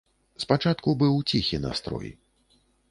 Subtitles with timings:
[0.43, 2.11] Спачатку быў ціхі настрой.